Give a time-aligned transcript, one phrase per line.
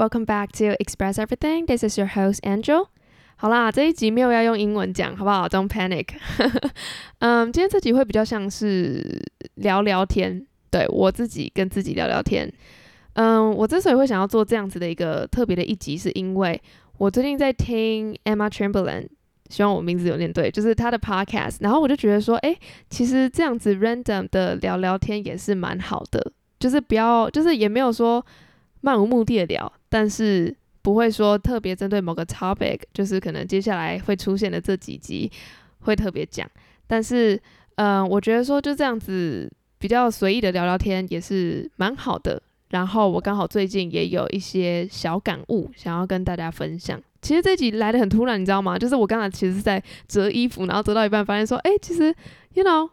[0.00, 1.66] welcome back to Express Everything.
[1.66, 2.86] This is your host Angel.
[3.36, 6.06] 好啦，这一集没有要用英文讲，好不好？Don't panic.
[7.20, 9.22] 嗯，今天这集会比较像是
[9.56, 12.50] 聊聊天，对我自己跟自己聊聊天。
[13.12, 16.58] 嗯，我之所以会想要做这样子的一个特别的一集，是因为
[16.96, 19.06] 我最近在听 Emma Chamberlain，
[19.50, 22.56] 希望我名字有念对，就是她的 podcast，然后我就觉得说，诶，
[22.88, 28.24] 其实这样子 random 的聊聊天也是蛮好的，就是不要，就是也没有说
[28.80, 35.30] 漫无目的的聊，但是不会说特别针对某个 topic，就是可能接下来会出现的这几集
[35.80, 36.48] 会特别讲，
[36.86, 37.38] 但是，
[37.74, 42.40] 嗯，我觉得说就这样子比较随意的聊聊天也是蛮好的。
[42.70, 47.02] 然后我刚好最近也有一些小感悟想要跟大家分享。
[47.20, 48.78] 其实这集来的很突然，你知道吗？
[48.78, 52.14] 就是我刚才其实是在折衣服，然后折到一半发现说，哎，其实
[52.54, 52.88] ，you know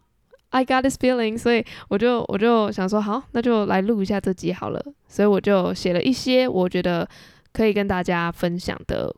[0.49, 4.83] I got this feeling，所以我就我就想说，好，那就来录一下这集好了。
[5.07, 7.07] 所以我就写了一些我觉得
[7.53, 9.13] 可以跟大家分享的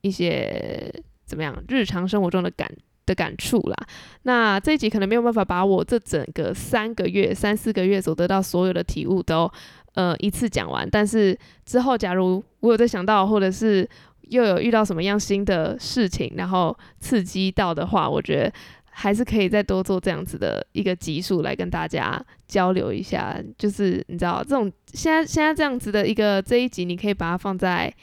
[0.00, 0.92] 一些
[1.24, 2.70] 怎么样日常生活中的感
[3.06, 3.76] 的感触啦。
[4.22, 9.50] 那这一集可能没有办法把我这整个三个月、三四个月所得到所有的体悟都。
[9.94, 13.88] 呃，一次讲完，但是之后假如我有在想到，或者是
[14.28, 18.52] 又有遇到什么样新的事情，然后刺激到的话，我觉得
[18.98, 23.40] 还是可以再多做这样子的一个集数来跟大家交流一下。
[23.56, 27.94] 就是你知道，这种现在现在这样子的一个这一集，你可以把它放在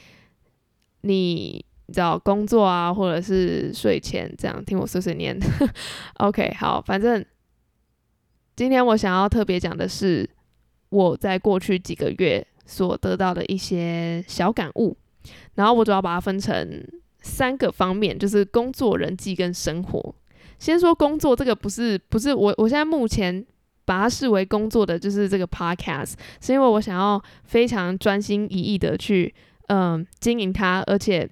[1.01, 5.37] 你你知道工作啊，或者是睡前这样听我碎碎念。
[6.19, 7.25] OK，好，反正
[8.55, 10.29] 今天我想要特别讲的是。
[10.89, 14.95] 我在过去几个月所得到的一些小感悟，
[15.55, 16.87] 然后我主要把它分成
[17.21, 20.15] 三个方面，就是工作、人际跟生活。
[20.59, 23.45] 先说工作，这个不是不是我我现在目前
[23.85, 29.33] 把它视为工作的，就是这个 podcast，是因为我想要非常专心一意的去
[29.67, 31.29] 嗯经营它，而且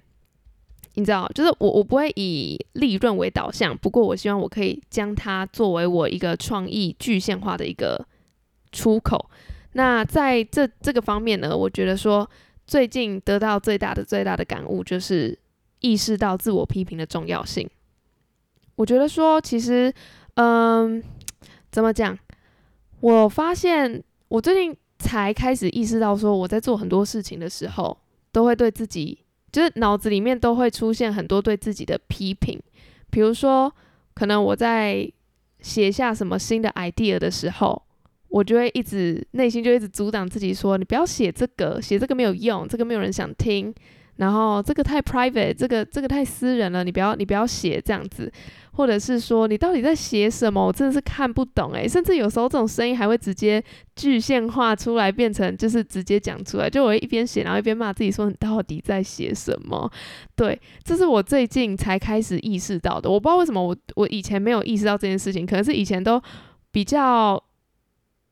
[0.94, 8.06] 你知道，就是我我不会以利润为导向，不过我希望我可以将它作为我一个创意具象化的一个
[8.70, 9.28] 出口。
[9.72, 12.30] 那在这这个方面呢，我觉得说
[12.64, 15.36] 最近得到最大的最大的感悟就是
[15.80, 17.68] 意识到自我批评的重要性。
[18.76, 19.92] 我觉得说其实，
[20.34, 21.02] 嗯，
[21.70, 22.18] 怎么讲？
[23.00, 27.96] 我发现我最近才开始意识到说，我在做很多事情的时候，
[28.32, 29.18] 都会对自己
[29.52, 32.60] 就是脑子里面都会出现很多对自己的批评。
[33.10, 33.72] 比如说，
[34.14, 35.10] 可能我在
[35.60, 37.82] 写下什么新的 idea 的时候。
[38.30, 43.72] 我就会一直内心就一直阻挡自己说，你不要写这个，写这个没有用，这个没有人想听，
[44.16, 48.32] 然后这个太 private，这个这个太私人了，你不要你不要写这样子，
[48.72, 53.62] 或者是说你到底在写什么，我真的是看不懂诶，甚至有时候这种声音还会直接
[53.96, 59.90] 具现化出来，变成就是直接讲出来，就我一边写然后一边骂自己说你到底在写什么？
[60.36, 66.22] 对，这是我最近才开始意识到的，我不知道为什么我我以前没有意识到这件事情，可能是以前都
[66.70, 67.42] 比较。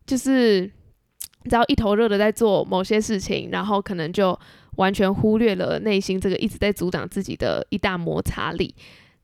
[0.04, 0.66] 就是
[1.44, 4.36] 只要一头热的在做某些事情，然后可能就
[4.76, 8.74] 完全忽略了内心这个一直在阻挡自己的一大摩擦力。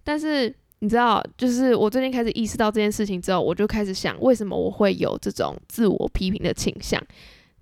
[0.04, 7.02] 但是你知道，就是我最近开始意识到这件事情之后，我就开始想，为什么我会有这种自我批评的倾向？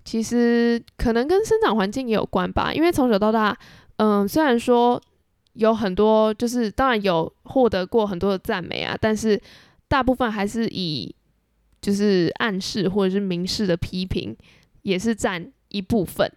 [0.05, 2.73] 其实可能跟生长环境也有关吧。
[2.73, 3.57] 因为从小到大，
[3.97, 5.01] 嗯，虽然说
[5.53, 9.41] 有很多，就是当然有获得过很多的赞美啊，但是
[9.87, 11.13] 大部分还是以。
[11.79, 14.35] 就是暗示或者是明示的批评，
[14.81, 16.29] 也是占一部分。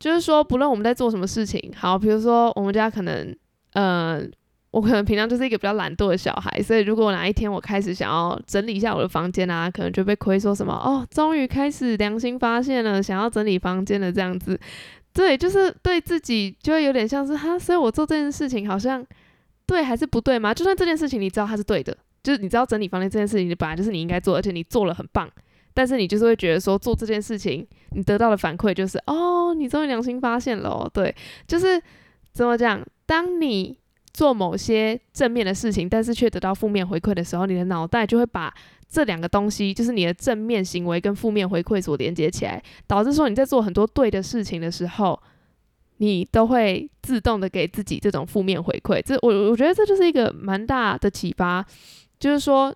[0.00, 3.36] 就是说，不论我们在做什么事情，好，比如说我们家可能，
[3.74, 4.20] 呃，
[4.72, 14.58] 我可能平常就是一个比较懒惰的小孩，所以如果哪一天我开始想要整理一下我的房间啊，可能就被亏说什么哦，终于开始良心发现了，想要整理房间了这样子。
[15.12, 19.04] 对，就是对自己就会有点像是哈，所以我做这件事情好像
[19.66, 20.54] 对还是不对吗？
[20.54, 21.96] 就算这件事情你知道它是对的。
[22.22, 25.26] 就是你知道整理房间这件事情，你本来就是你应该做，而且你做了很棒，
[25.72, 31.14] 但是你就是会觉得说做这件事情，你得到的反馈就是哦，你终于良心发现了，对，
[31.46, 31.80] 就是
[32.32, 32.84] 怎么讲？
[33.06, 33.76] 当你
[34.12, 38.52] 做某些正面的事情，但是却得到负面回馈的时候，你的脑袋就会把
[38.88, 45.20] 这两个东西，就是你的正面行为跟负面回馈所连接起来，导致说你在做很多对的事情的时候，
[45.98, 49.00] 你都会自动的给自己这种负面回馈。
[49.02, 51.64] 这我我觉得这就是一个蛮大的启发。
[52.20, 52.70] 就是说，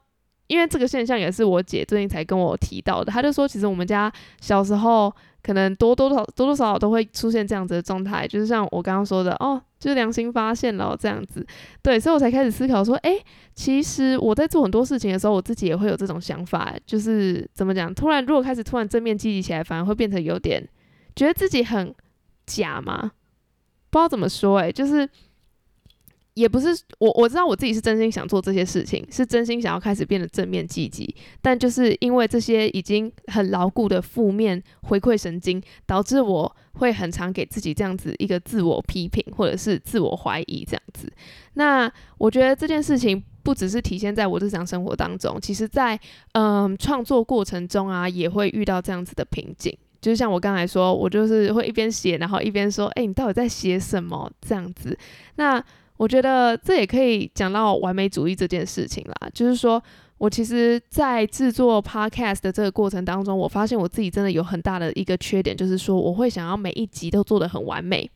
[0.47, 3.11] 因为这个现象也是我姐最近才跟我提到的。
[3.11, 11.47] 她就说，其实我们家小时候可能多多少多多少少都会出现这样子的状态，就是像我刚刚说的，哦，就是良心发现了这样子。
[11.83, 13.23] 对，所以我才开始思考说，诶，
[13.55, 17.95] 其实我在做很多事情的时候，我自己也会有这种想法，就是怎么讲？
[17.95, 20.67] 突然如果开始突然正面积极起来，反而会变成有点
[21.17, 21.95] 觉得自己很
[22.47, 23.13] 假吗？
[23.91, 25.09] 不知道怎么说，诶，就是。
[26.35, 41.09] 也不是我，我知道我自己是真心想做这些事情，是真心想要开始变得正面积极，但就是因为这些已经很牢固的负面回馈神经，导致我会很常给自己这样子一个自我批评或者是自我怀疑这样子。
[41.55, 45.99] 那我觉得这件事情不只是体现在我日常生活当中，其实在
[46.33, 49.73] 嗯创作过程中啊，也会遇到这样子的瓶颈。
[50.01, 54.29] 就像我刚才说，我就是会一边写，然后一边说，哎，你到底在写什么？
[54.41, 54.99] 这样子，
[55.37, 55.65] 那。
[55.97, 59.83] 我觉得这也可以讲到完美主义这件事情啦，就是说
[60.19, 68.11] 我其实，在制作 podcast 的这个过程当中，我发现我自己真的有很大的一个缺点，就是说我会想要每一集都做得很完美。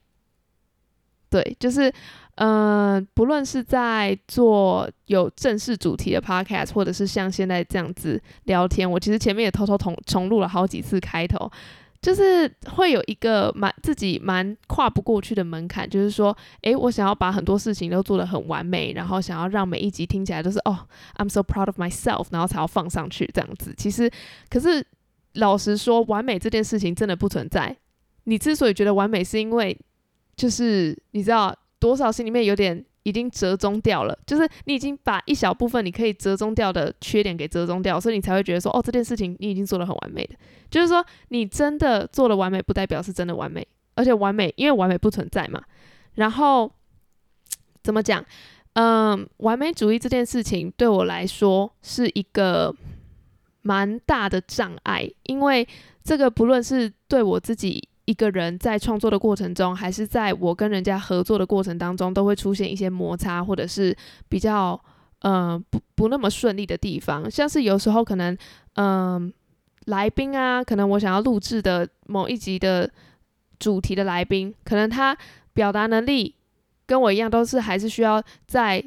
[1.31, 1.93] 对，就是，
[2.37, 11.51] 嗯，不论是在做有正式主题的 podcast，或者是像现在这样子聊天，我其实前面也偷偷重重录了好几次开头。
[12.01, 20.87] 就是会有一个蛮自己蛮跨不过去的门槛，就是说，诶，我想要把很多事情都做得很完美，然后想要让每一集听起来都是哦
[21.17, 23.75] ，I'm so proud of myself，然后才要放上去这样子。
[23.77, 24.11] 其实，
[24.49, 24.87] 可是
[25.35, 27.77] 老实说，完美这件事情真的不存在。
[28.25, 29.77] 你之所以觉得完美，是因为
[30.37, 32.85] 就是你知道多少心里面有点。
[33.09, 40.35] 已经折中掉了，就是你已经把一小部分你可以折中掉的缺点给折中掉，所以你才会觉得说，哦，这件事情你已经做的很完美的。
[40.71, 45.63] 就是说，你真的做的完美，不代表是真的完美，而且完美，因为完美不存在嘛。
[46.15, 46.71] 然后
[47.83, 48.25] 怎么讲？
[48.75, 52.75] 嗯，完美主义这件事情对我来说是一个
[53.63, 55.67] 蛮大的障碍，因为
[56.05, 57.89] 这个不论是对我自己。
[58.09, 63.95] 一个人在创作的过程中，还是在我跟人家合作的过程当中，都会出现一些摩擦，或者是
[64.31, 64.81] 比较
[65.21, 67.31] 呃不不那么顺利的地方。
[67.31, 68.35] 像是有时候可能
[68.77, 69.31] 嗯
[69.85, 72.91] 来宾啊，可能我想要录制的某一集的
[73.59, 75.15] 主题的来宾，可能他
[75.53, 76.35] 表达能力
[76.87, 78.83] 跟我一样，都是还是需要在。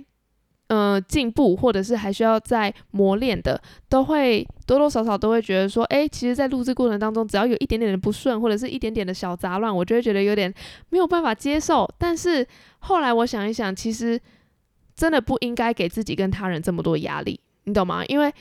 [0.73, 10.53] 嗯，进步或者是还需要再磨练的，都会多多少少都会觉得说，哎，其实，在录制过程当中，只要有一点点的不顺，或者是一点点的小杂乱，我就会觉得有点
[10.88, 11.85] 没有办法接受。
[11.97, 12.47] 但是
[12.79, 14.18] 后来我想一想，其实
[14.95, 18.06] 真的不应该给自己跟他人这么多压力，你懂吗？
[18.06, 18.31] 因为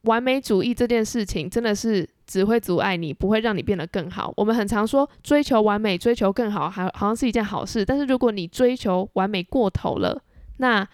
[0.00, 4.34] 完美主义这件事情真的是只会阻碍你，不会让你变得更好。
[4.36, 7.84] 我们很常说追求完美、追求更好，还好像是一件好事。
[7.84, 10.20] 但是如果你追求完美过头了，
[10.56, 10.84] 那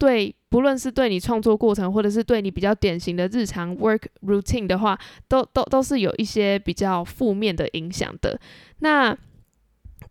[0.00, 4.98] 对，不论是对你创作过程，或者是对你比较典型的日常 work routine 的话，
[5.28, 8.40] 都都都是有一些比较负面的影响的。
[8.78, 9.14] 那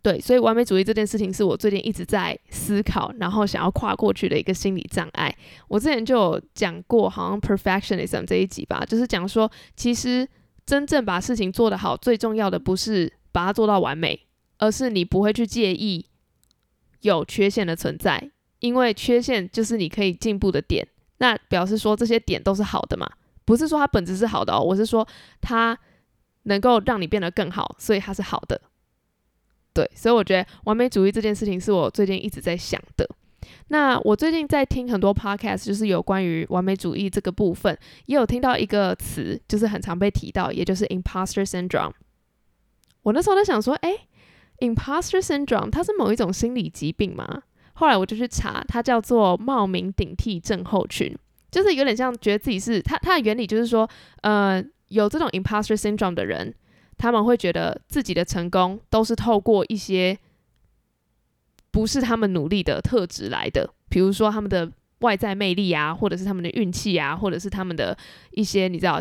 [0.00, 5.36] 对，所以完美主义这件事情是我最近一直在思考，然后想要跨过去的一个心理障碍。
[5.66, 10.26] 我之前就有讲过，好像 perfectionism 这一集吧，就是讲说，其实
[10.64, 14.20] 真正把事情做得好，最重要的不是把它做到完美，
[14.58, 16.06] 而是你不会去介意
[17.00, 18.30] 有缺陷的存在。
[18.60, 20.86] 因为缺陷就是你可以进步的点，
[21.18, 23.06] 那表示说这些点都是好的嘛？
[23.44, 25.06] 不是说它本质是好的哦，我是说
[25.40, 25.76] 它
[26.44, 28.60] 能够让你变得更好，所以它是好的。
[29.72, 33.08] 对，所以我觉得完美主义这件事情是我最近一直在想的。
[33.68, 37.76] 那我最近在听很多 podcast，就是有关于完美主义这个部分，
[38.06, 41.92] 也有听到一个词，就是很常被提到，也就是 imposter syndrome。
[43.02, 44.06] 我那时候在想说，哎
[44.58, 47.44] ，imposter syndrome 它是某一种心理疾病吗？
[47.80, 51.16] 后来我就去查，它叫做冒名顶替症候群，
[51.50, 52.94] 就是有点像觉得自己是它。
[52.98, 53.88] 它的原理就是说，
[54.20, 56.54] 呃，有这种 imposter syndrome 的人，
[56.98, 60.18] 他们会觉得自己的成功都是透过一些
[61.70, 67.96] 不是他们努力的特质来的，比如说他们的外在魅力啊，或者是他们的运气啊，或者是他们的
[68.32, 69.00] 一些你知道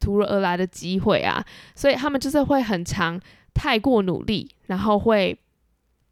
[0.00, 3.20] 突如而来的机会啊，所以他们就是会很长
[3.52, 5.38] 太过努力，然后会。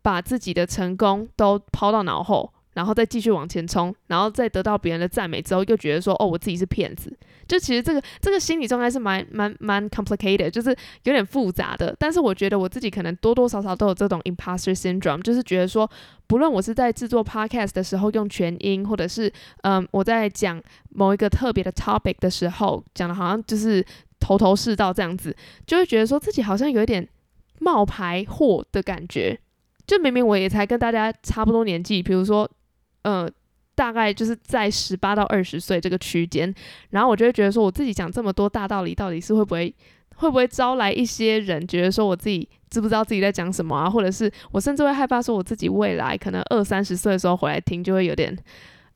[0.03, 7.17] 把自己的成功都抛到脑后，然后再继续往前冲，然后再得到别人的赞美之后，又觉得说：“哦，我自己是骗子。”
[7.47, 10.71] 就其实这个这个心理状态是蛮蛮蛮 complicated，就是
[11.03, 11.95] 有点复杂的。
[11.99, 15.89] 但是我觉得我自己可能多多少少都有这种 imposter syndrome，就是觉得说，
[16.27, 19.31] 不论我是在制作 podcast 的时候用全音，或者是
[19.63, 23.85] 嗯我在讲某一个特别的 topic 的时候，讲的好像就是
[24.19, 27.07] 头头是道这样子，就会觉得说自己好像有一点
[27.59, 29.39] 冒牌货的感觉。
[29.87, 32.49] 就明明我也才跟大家差不多年纪，比如说，
[33.03, 33.29] 呃，
[33.75, 36.55] 大概就是在十八到二十岁这个区间，
[36.91, 39.75] 然后我就会觉得说，我自己讲这么多大道理，到底是会不会
[40.17, 43.91] 会不会招来一些人觉得说我自己知不知道自己在讲什么啊？
[43.91, 48.37] 或者是我甚至会害怕说我自己未来可能二三十岁的时候回来听，就会有点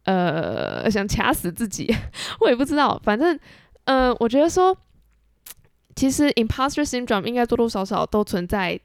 [0.05, 1.93] 呃想掐死自己，
[2.41, 3.39] 我也不知道，反正
[3.85, 4.77] 嗯，我觉得说，
[5.97, 8.79] 其实 imposter syndrome 应该多多少少都存在。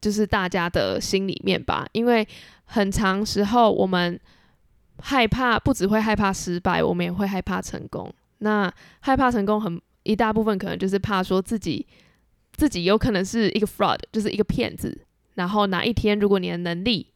[0.00, 2.26] 就是大家的心里面吧，因为
[2.64, 4.18] 很长时候我们
[5.02, 8.10] 害怕，不只会害怕失败，我们也会害怕成功。
[8.38, 11.86] 那害怕成功很一大部分可能就是怕说自己
[12.52, 15.06] 自己有可能是一个 fraud，就是一个骗子。
[15.34, 17.08] 然后哪一天如果你的能力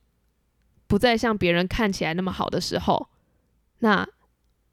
[0.87, 3.09] 不再像别人看起来那么好的时候，
[3.79, 4.07] 那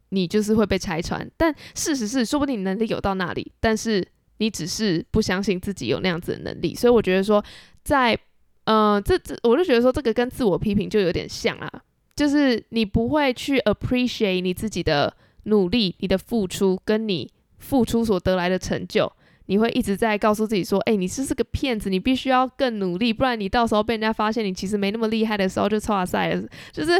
[0.10, 1.30] 你就是会被拆穿。
[1.38, 4.06] 但事实是，说不定你能力有到那里，但是
[4.38, 6.76] 你只是不相信自己有那样子的能力。
[6.76, 7.42] 所以我觉得说。
[7.84, 8.18] 在，
[8.66, 11.70] 呃，这这，我就觉得说这个跟自我批评就有点像啊，
[12.16, 19.12] 就是你不会去 appreciate 你自己的努力、你的付出，跟你付出所得来的成就，
[19.48, 26.92] 你会一直在告诉自己说，哎，你是是个骗子，你必须要更努力，不然你到时候被人家发现你其实没那么厉害的时候，就超赛了，就是。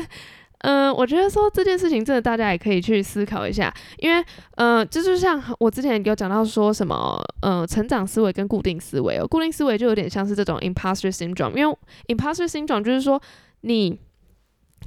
[0.64, 4.24] 嗯，我觉得说这件事情真的大家也可以去思考一下，因为，
[4.58, 11.78] 嗯，这就像我之前有讲到说什么，呃，成长思维跟固定思维哦，固定思维就有点像是这种 imposter syndrome，因为
[12.08, 13.20] imposter syndrome 就是说
[13.62, 14.00] 你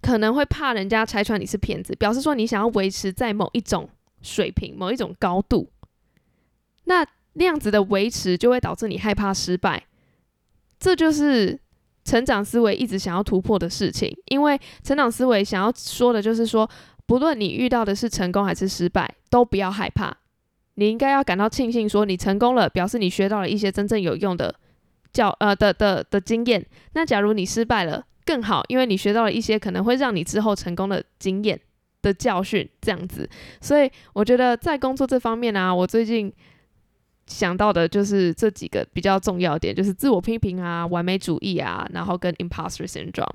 [0.01, 3.89] 可能会怕人家拆穿你是骗子，表示说你想要维持在某一种
[4.23, 5.69] 水平、某一种高度，
[6.85, 9.87] 那那样子的维持就会导致你害怕失败，
[10.79, 11.59] 这就是。
[12.05, 16.69] 成长思维一直想要突破的事情，因为成长思维想要说的就是说，
[17.07, 20.15] 不论你遇到的是成功还是失败，都不要害怕。
[20.75, 24.55] 你应该要感到庆幸，说你成功了，表示你学到了一些真正有用的
[25.13, 26.65] 教呃的的的经验。
[26.93, 31.59] 那假如你失败了，更好，因为你学到了一些可能会让你之后成功的经验
[32.03, 33.29] 的教训，这样子。
[33.61, 36.33] 所以我觉得在工作这方面啊，我最近。
[37.27, 43.35] 想到的就是这几个比较重要点，就是自我批评啊、完美主义啊，然后跟 imposter syndrome。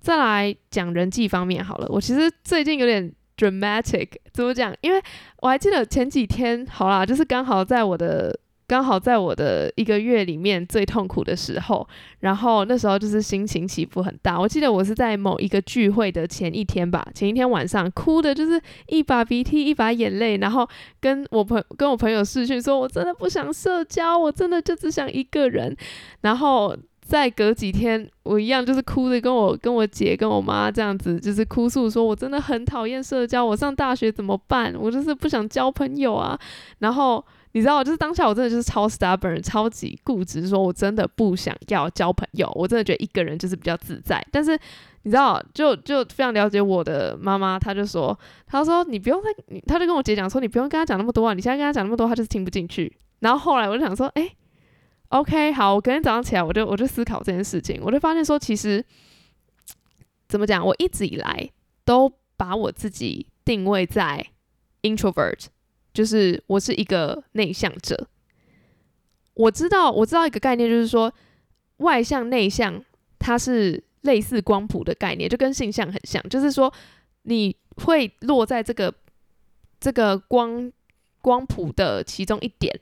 [0.00, 4.74] 再来讲人际方面好了，我其实最近有点 dramatic，怎么讲？
[4.80, 5.02] 因为
[5.40, 8.38] 我还记得前几天，好啦，就是刚好在我的。
[8.68, 11.86] 刚好在我的一个月里面最痛苦的时候，
[12.20, 14.40] 然后那时候就是心情起伏很大。
[14.40, 20.68] 我记得我是在某一个聚会的前一天吧，前一天晚上哭的就是一把鼻涕一把眼泪，然后
[21.00, 25.76] 跟我朋跟我朋友视讯说，我真的不想社交，我真的就只想一个人。
[26.22, 34.74] 然后再隔几天，我一样就是哭着跟我跟我姐跟我妈这样子，就是哭诉说我真的很讨厌社交，我上大学怎么办？
[34.76, 36.36] 我就是不想交朋友啊。
[36.80, 37.24] 然后。
[37.56, 44.22] 你知道，就是当下我真的就是超 stubborn，超级固执，说我真的不想要交朋友，我真的觉得一个人就是比较自在。
[44.30, 44.52] 但是
[45.04, 48.14] 你知道，就就非常了解我的妈妈，她就说，
[48.46, 49.30] 她说你不用再，
[49.66, 52.94] 她就跟我姐讲说，你不用跟她讲那么多啊，你现在跟她讲那么多，她就是听不进去。
[53.20, 54.30] 然后后来我就想说，哎
[55.08, 58.84] ，OK，好，我隔天早上起来，我就我就思考这件事情，我就发现说，其实
[60.28, 61.50] 怎么讲，我一直以来
[61.86, 64.26] 都把我自己定位在
[64.82, 65.46] introvert。
[65.96, 68.06] 就是我是一个内向者，
[69.32, 71.10] 我知道我知道一个概念，就是说
[71.78, 72.84] 外向内向
[73.18, 76.70] 它是类似光谱的概念，就跟性向很像，就是说
[77.22, 78.92] 你会落在这个
[79.80, 80.70] 这个光
[81.22, 82.78] 光谱的其中一点，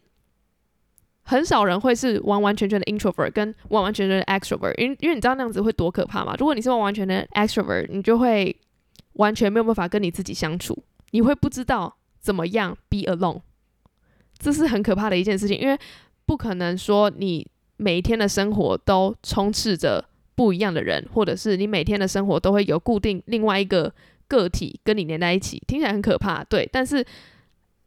[1.22, 6.34] 很少人会是完完全全的 introvert 跟完完全全的 extrovert，因因为你知道那样子会多可怕吗？
[6.36, 8.56] 如果你是完完全的 extrovert，你就会
[9.12, 11.96] 完全没有办法跟你自己相处，你会不知道。
[12.24, 13.42] 怎么样？Be alone，
[14.38, 15.78] 这是很可怕的一件事情，因为
[16.24, 20.02] 不可能说你每一天的生活都充斥着
[20.34, 23.92] 不一样的人，或者是你每天的生活都会有固定另外一个
[24.26, 26.66] 个体跟你连在一起，听起来很可怕，对。
[26.72, 27.04] 但是，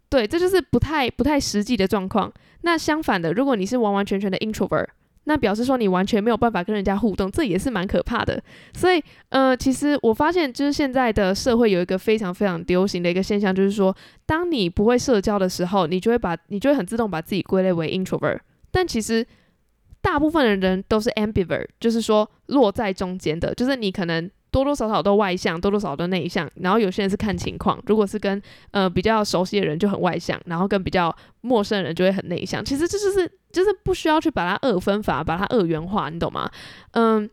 [0.08, 2.32] 对，这就是不太不太实际的状况。
[2.62, 4.88] 那相反的，如果你是完完全全的 introvert。
[5.28, 8.42] 那表示说你完全没有办法跟人家互动，这也是蛮可怕的。
[8.74, 13.94] 所以，呃，其实我发现，就是现在的社会有一个非常非常流行的一个现象，就是说，
[14.26, 18.40] 当你不会社交的时候，你就会把你就会很自动把自己归类为 introvert。
[18.72, 19.26] 但其实
[20.02, 24.32] 大部分的人都是 ambivert，就是说落在中间的，就是你可能。
[24.60, 27.82] 多多少少都外向，多多少少都内向，然后有些人是看情况。
[27.86, 32.64] 如果是跟呃比较熟悉的人就很外向，然后跟比较陌生人就会很内向。
[32.64, 36.50] 其实这就是就是不需要去把它二分法，把它二元化，你懂吗？
[36.92, 37.30] 嗯，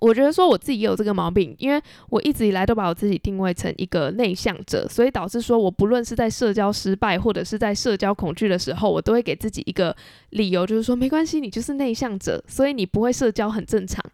[0.00, 9.96] 我觉得说我自己也有这个毛病，因为我一直以来都把我自己定位成一个内向者，所以导致说我不论是在社交失败或者是在社交恐惧的时候，我都会给自己一个
[10.30, 14.04] 理由，就是说没关系，你就是内向者，所以你不会社交很正常。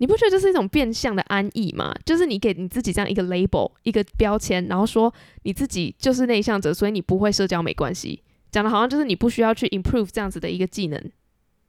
[0.00, 1.94] 你不觉得这是一种变相的安逸吗？
[2.06, 10.98] 就是你给你自己这样一个 label，一个标签，然后说你自己就是内向者，所以你不会社交没关系，讲的好像就是你不需要去 improve 这样子的一个技能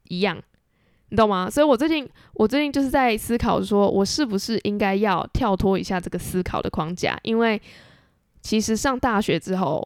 [0.07, 0.41] 一样，
[1.09, 1.49] 你懂吗？
[1.49, 7.61] 所以我最近我最近就是在思考，说我是不是应该要跳脱一下这个思考的框架，因为
[8.41, 9.85] 其实上大学之后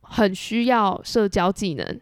[0.00, 2.00] 很需要社交技能。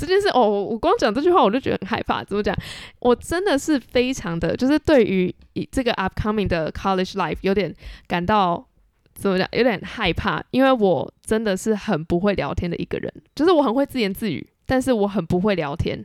[0.00, 2.24] 这件事哦，我光讲这句话我就觉得很害怕。
[2.24, 2.56] 怎么讲？
[3.00, 5.34] 我真的是非常的，就是对于
[5.70, 7.74] 这个 upcoming 的 college life 有点
[8.06, 8.66] 感到
[9.14, 9.46] 怎么讲？
[9.52, 16.02] 有点害怕，因为我真的是很不会聊天的一个人，就是我很会自言自语，但是我很不会聊天。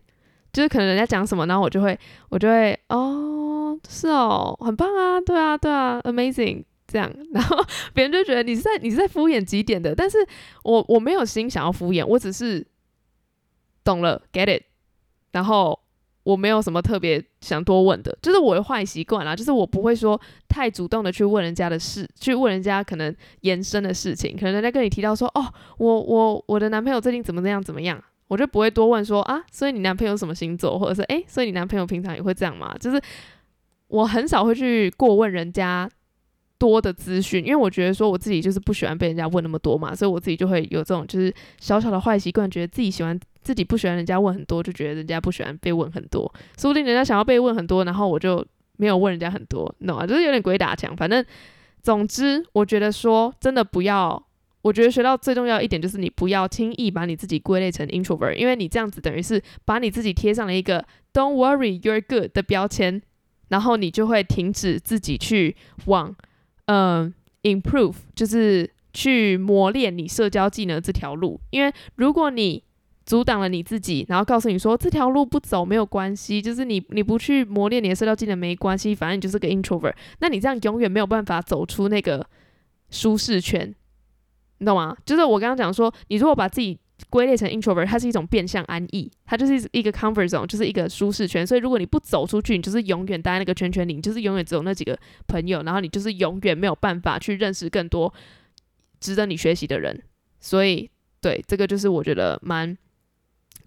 [0.52, 1.98] 就是可能人家讲什么，然后我就会，
[2.30, 7.58] 我就会哦，是哦，很棒啊，对啊，对啊，amazing 这样，然后
[7.94, 10.18] 别人就觉得你是在你是在敷衍几点的，但是
[10.64, 12.66] 我我没有心想要敷衍，我只是。
[13.86, 14.64] 懂了，get it。
[15.32, 15.80] 然后
[16.24, 24.36] 我没有什么特别想多问的，就是我的坏习惯啦，就是我不会说太主动的去问人家的事，去问人家可能延伸的事情。
[24.36, 25.46] 可能人家跟你提到说，哦，
[25.78, 32.76] 我我我的男朋友最近怎么怎样怎么样，我就不会多问说啊，所以你男朋友什么星座，或者是诶，所以你男朋友平常也会这样吗？
[32.80, 33.00] 就是
[33.88, 35.90] 我很少会去过问人家。
[36.58, 46.24] 多的资讯，因为我觉得说我自己就是不喜欢被人家问那么多嘛，所以我自己就会有这种就是小小的坏习惯，觉得自己喜欢自己不喜欢人家问很多，就觉得人家不喜欢被问很多，
[46.58, 48.44] 说不定人家想要被问很多，然后我就
[48.78, 50.08] 没有问人家很多，懂吗？
[50.08, 50.98] 就是有点鬼打墙。
[50.98, 51.24] 反正
[51.84, 54.22] 总之，我觉得说真的不要，
[54.64, 60.84] 我觉得学到最重要一点就是你不要轻易把你自己归类成 introvert，因为你这样子等于是把你自己贴上了一个
[61.14, 63.00] don't worry you're good 的标签，
[63.50, 66.16] 然后你就会停止自己去往。
[66.66, 71.40] 嗯，improve 就是去磨练你社交技能这条路。
[71.52, 72.64] 因为如果你
[73.06, 82.28] 阻挡了你自己，然后告诉你说这条路不走没有关系，就是你你不去磨练你的社交技能没关系，反正你就是个 introvert，那你这样永远没有办法走出那个
[82.90, 83.74] 舒适圈，
[84.58, 84.98] 你懂吗？
[85.06, 91.46] 就是我刚刚讲说，你如果把自己归类成 introvert，它是一种变相安逸，它就是一个 comfort zone，就是一个舒适圈。
[91.46, 94.98] 所以如果你不走出去，你就是永远待在那个圈圈里，你就是永远只有那几个
[95.28, 98.12] 朋友，然后你就是永远没有办法去认识更多
[99.00, 100.02] 值得你学习的人。
[100.40, 100.90] 所以，
[101.22, 102.76] 对这个就是我觉得蛮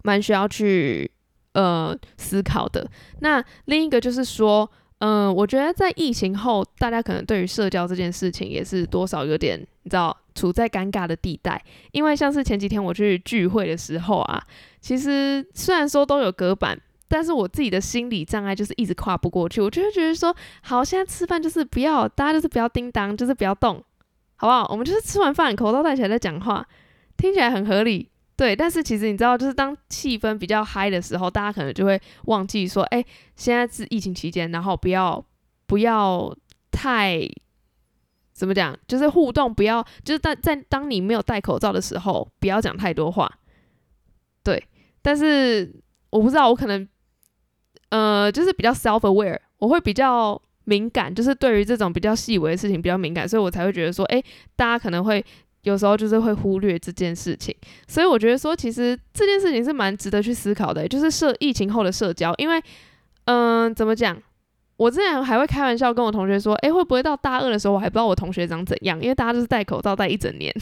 [0.02, 1.10] 蛮需要去
[1.52, 2.88] 呃思考的。
[3.20, 4.70] 那另一个就是说。
[5.00, 11.64] 嗯，我觉得在疫情后，大家可能对于社交这件事情也是多少有点，你知道，处在尴尬的地带。
[11.92, 14.42] 因为像是前几天我去聚会的时候啊，
[14.80, 19.60] 其实虽然说都有隔板，但是我自己的心理障碍就是一直跨不过去。
[19.60, 23.76] 我就会觉得说，好，现在吃饭就是不要，大家就是不要叮当，就是不要动，
[24.34, 24.66] 好不好？
[24.68, 26.66] 我们就是吃完饭口罩戴起来再讲话，
[27.16, 28.08] 听起来很合理。
[28.38, 35.22] 对，但是其实你知道，就是当气氛比较嗨的时候，大家可能就会忘记说，哎，现在是疫情期间，然后不要
[35.66, 36.32] 不要
[36.70, 37.18] 太
[38.32, 43.28] 怎么讲，就是互动不要，就是在在当你没有戴口罩的时候，不要讲太多话。
[44.44, 44.64] 对，
[45.02, 45.74] 但是
[46.10, 46.88] 我不知道，我可能
[47.88, 54.22] 呃，就是比较 self aware，我会比较敏感，就是对于这种比较细微的事情比较敏感，所以我才会觉得说，哎，
[54.54, 55.24] 大家可能会。
[55.68, 57.54] 有时候就是会忽略这件事情，
[57.86, 62.60] 所以我觉得说，其实这件事情是蛮值得去思考的，就是社疫情后的社交，因为，
[63.26, 64.16] 嗯，怎么讲？
[64.78, 68.96] 我之前还会开玩笑跟我同学说，诶，会不会到大二的时候，我还不知道我同学长怎样？
[69.02, 70.54] 因为大家都是戴口罩戴一整年，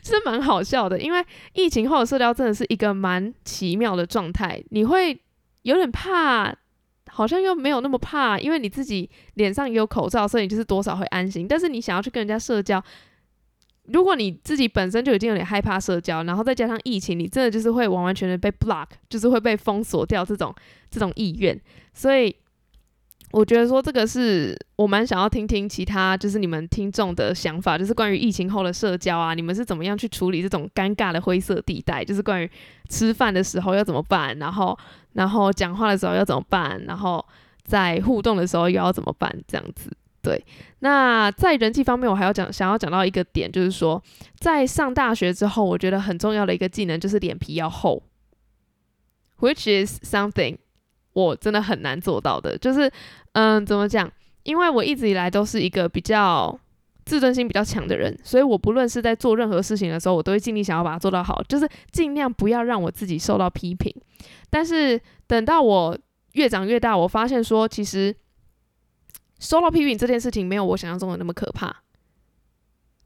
[0.00, 0.98] 其 实蛮好笑的。
[1.00, 5.20] 因为疫情后的社交真的是一个蛮奇妙的状态，你会
[5.62, 6.54] 有点怕，
[7.08, 11.48] 好像又没有那么怕，因为你自己脸上也有口罩，所以你就是多少会安心。
[11.48, 12.82] 但是你想要去跟人家社交。
[13.92, 20.54] 如果你自己本身就已经有点害怕社交，然后再加上疫情，你真的就是会完完全全被 block，就是会被封锁掉这种
[20.90, 21.58] 这种意愿。
[21.94, 22.34] 所以
[23.30, 32.04] 我觉得说这个是我蛮想要听听其他就是你们听众的想法，就是关于疫情后的社交啊，你们是怎么样去处理这种尴尬的灰色地带？
[32.04, 32.50] 就是关于
[32.88, 34.78] 吃饭的时候要怎么办，然后
[35.12, 37.24] 然后讲话的时候要怎么办，然后
[37.64, 39.34] 在互动的时候又要怎么办？
[39.46, 39.90] 这样子。
[40.28, 40.44] 对，
[40.80, 44.02] 那在人际方面，我还要讲，想要讲到一个点，就是说，
[44.38, 48.02] 在上大学之后，我觉得很重要的一个技能就是脸皮要厚
[49.40, 50.58] ，which is something
[51.14, 52.58] 我真的很难做到的。
[52.58, 52.92] 就是，
[53.32, 54.12] 嗯，怎么讲？
[54.42, 56.60] 因为我一直以来都是一个比较
[57.06, 63.90] 自尊心比较强的人，所以我不论是在做任何事情的时候，我都会尽力想要把它做到好，就是尽量不要让我自己受到批评。
[64.50, 65.98] 但是等到我
[66.34, 68.14] 越长越大，我发现说，其实。
[69.38, 71.82] 收到批评这件事情没有我想象中的那么可怕，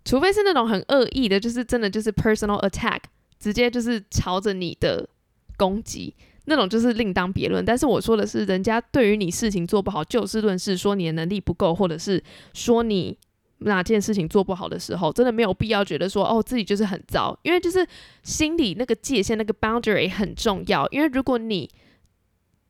[0.04, 3.00] 除非是那种很恶意的，就是真的就是 personal attack，
[3.38, 5.08] 直接就是朝着你的
[5.56, 6.14] 攻击，
[6.46, 7.64] 那种就是另当别论。
[7.64, 12.22] 但是我说的是，人家对于你事情做不好，就事论事，说你的能力不够，或者是
[12.54, 13.16] 说你
[13.58, 17.86] 哪件事情做不好的时候，真的没有必要觉得说哦自己就是很糟，因为就是
[18.24, 21.70] 心里那个界限那个 boundary 很重要，因为如果你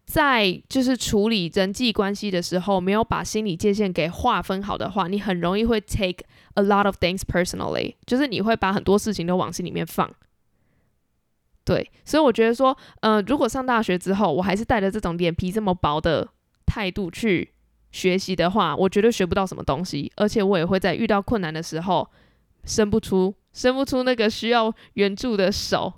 [0.04, 10.12] 在就是处理人际关系的时候，没有把心理界限给划分好的话，你很容易会 take a lot of things personally，就是你会把很多事情都往心里面放。
[11.64, 16.28] 对，所以我觉得说，呃，如果上大学之后，我还是带着这种脸皮这么薄的
[16.66, 17.52] 态度去
[17.92, 22.10] 学习的话，我绝对学不到什么东西，而且我也会在遇到困难的时候
[22.64, 25.92] 伸不出伸不出那个需要援助的手，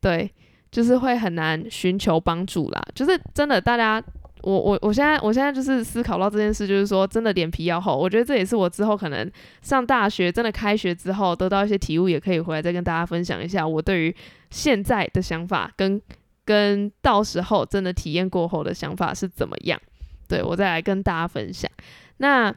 [0.00, 0.30] 对，
[0.76, 2.82] 就是会很难寻求帮助啦。
[2.94, 4.02] 就是真的，大家。
[4.42, 7.96] 我我我现在我现在就是思考到这件事，就是说真的脸皮要厚。
[7.96, 9.28] 我觉得这也是我之后可能
[9.62, 14.14] 上大学真的开学之后得到一些体悟，也可以回来再跟大家分享一下我对于
[14.50, 16.00] 现在的想法跟
[16.44, 19.80] 跟到时候真的体验过后的想法是怎么样。
[20.28, 21.68] 对我再来跟大家分享。
[22.18, 22.54] 那。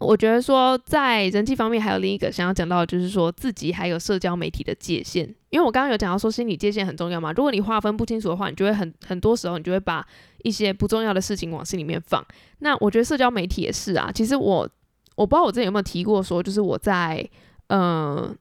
[0.00, 5.24] 我觉得说，在人际方面还有另一个想要讲到，就是说自己还有社交媒体的界限。
[5.50, 7.32] 因为我刚刚有讲到说，心理界限很重要嘛。
[7.32, 10.04] 如果你划分不清楚的话，你就会很很多时候，你就会把
[10.42, 12.22] 一些不重要的事情往心里面放。
[12.58, 14.10] 那我觉得社交媒体也是啊。
[14.12, 14.68] 其实我
[15.14, 17.24] 我不知道我之前有没有提过，说就是我在
[17.68, 18.36] 嗯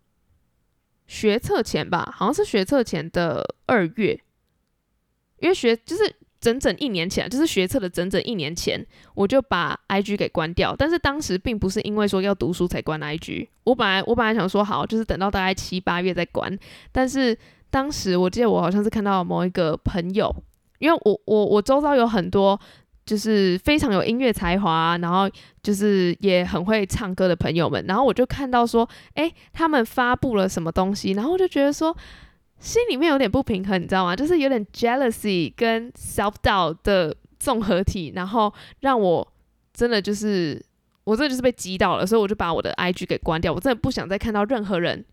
[1.05, 4.19] 学测前吧，好像是学测前的二月，
[5.39, 6.15] 因为学就是。
[6.43, 10.75] 整整一年前，就是学测的整整一年前，我就把 I G 给关掉。
[10.77, 16.60] 但是当时并不是因为说要读书才关 I G，我本来我本来想说好，就是等到大概七八月再关。
[16.91, 17.38] 但是
[17.69, 20.36] 当时我记得我好像是看到某一个朋友，
[20.79, 22.60] 因为我我我周遭有很多
[23.06, 25.29] 就是非常有音乐才华，然后
[25.62, 31.95] 就是也很会唱歌的朋友们，然后我就看到说，哎，他们发布了什么东西，然后我就觉得说。
[32.63, 34.15] 心里面有点不平衡，你知道吗？
[34.15, 39.34] 就是有点 jealousy 跟 self doubt 的综合体，然后让我
[39.73, 40.65] 真的就是
[41.04, 43.52] 我真的就是被击倒了，所以我就把我的 IG 给关掉。
[43.52, 45.04] 我真的不想再看到任何人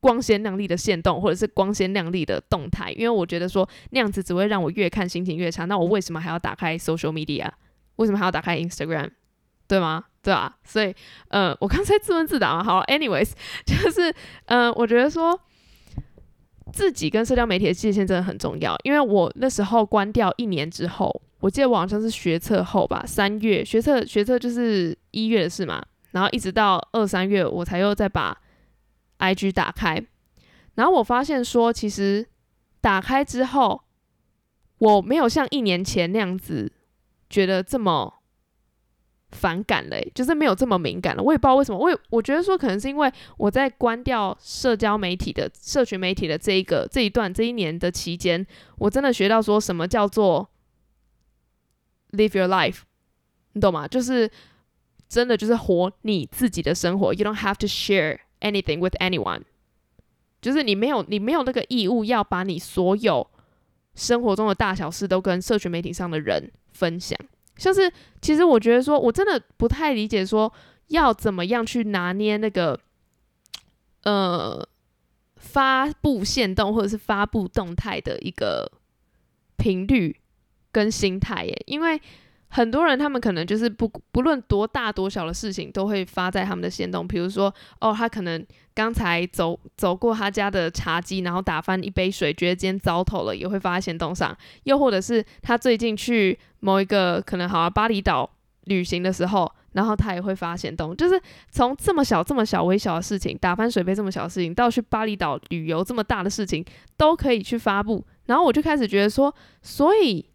[0.00, 5.66] 光鲜亮丽的线动，或者是光鲜亮丽的动态，因为我觉得说那样子只会让我越看心情越差。
[5.66, 7.50] 那我为什么还要打开 social media？
[7.96, 9.10] 为什么还要打开 Instagram？
[9.68, 10.06] 对吗？
[10.22, 10.94] 对啊，所以
[11.28, 12.64] 呃，我刚才自问自答嘛。
[12.64, 13.32] 好，anyways，
[13.66, 14.14] 就是
[14.46, 15.38] 呃，我觉得说。
[16.74, 28.36] 自己跟社交媒体的界限真的很重要，因为我那时候关掉一年之后，我记得我好像是学测后吧，三月学测学测就是一月的事嘛，然后一直到二三月我才又再把
[29.20, 30.04] IG 打开，
[30.74, 32.26] 然后我发现说，其实
[32.80, 33.80] 打开之后，
[34.78, 36.72] 我没有像一年前那样子
[37.30, 38.14] 觉得这么。
[39.34, 41.22] 反感嘞，就是没有这么敏感了。
[41.22, 48.46] 我也不知道为什么，我也我觉得说可能是因为我在关掉社交媒体的社群媒体的这一个这一段这一年的期间，
[48.78, 50.48] 我真的学到说什么叫做
[52.12, 52.78] live your life，
[53.52, 53.86] 你懂吗？
[53.88, 54.30] 就是
[55.08, 57.12] 真的就是活你自己的生活。
[57.12, 59.42] You don't have to share anything with anyone，
[60.40, 63.28] 就是你没有你没有那个义务要把你所有
[63.94, 67.18] 生活中的大小事都跟社群媒体上的人分享。
[67.56, 70.52] 像是，其实我觉得说，我真的不太理解说
[70.88, 72.78] 要怎么样去拿捏那个，
[74.02, 74.68] 呃，
[75.36, 78.70] 发布线动或者是发布动态的一个
[79.56, 80.20] 频率
[80.72, 82.00] 跟心态耶，因为。
[82.48, 98.28] 很多人他们可能就是不不论多大多小的事情都会发在他们的行动，比如说哦，他可能刚才走走过他家的茶几，然后打翻一杯水，觉得今天糟透了，也会发在行动上；又或者是他最近去某一个可能好啊巴厘岛
[98.64, 100.96] 旅行的时候，然后他也会发行动。
[100.96, 106.64] 就是从这么小这么小微小的事情，打翻水杯这么小的事情，到去巴厘岛旅游这么大的事情，
[106.96, 108.04] 都可以去发布。
[108.26, 110.26] 然后我就开始觉得说，所以。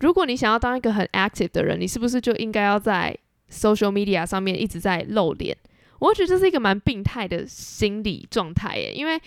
[0.00, 3.16] 如果你想要当一个很 active 的人，你是不是就应该要在
[3.48, 5.56] social media 上面一直在露脸？
[6.00, 9.18] 我觉得这是一个蛮病态的心理状态耶，因为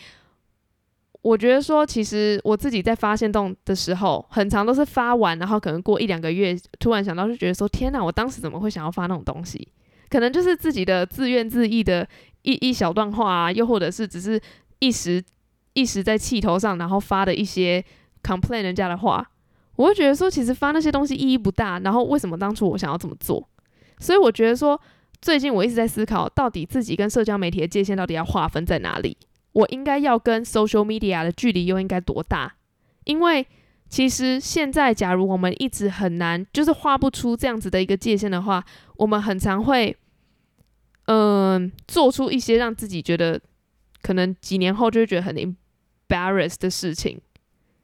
[1.21, 9.67] 我觉得说，其实我自己在发现动的时候，很长都是发完，然后可能过一两个月，突然想到就觉得说，天哪，我当时怎么会想要发那种东西？
[10.10, 12.08] 可能就是自己的自怨自艾的
[12.43, 14.39] 一一小段话啊，又或者是只是
[14.80, 15.21] 一时
[15.73, 17.84] 一时在气头上，然后发的一些
[18.23, 19.30] complain 人家的话。
[19.75, 21.77] 我会觉得说，其实发那些东西意义不大。
[21.80, 23.47] 然后为什么当初我想要这么做？
[23.99, 24.80] 所以我觉得说，
[25.21, 29.15] 最近我一直在思考，到底自己跟社交媒体的界限到底要划分在哪里？
[29.58, 32.54] 我应该要跟 social media 的距离又应该多大？
[33.06, 33.46] 因为
[33.89, 38.63] 其实现在，假如我们一直很难，就是画不出这样子的一个界限的话，
[38.98, 39.98] 我们很常会，
[41.06, 43.41] 嗯，做出一些让自己觉得
[44.02, 47.20] 可能几年后就会觉得很 embarrassed 的事情。